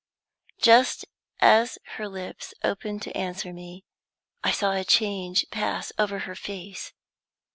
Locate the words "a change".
4.71-5.45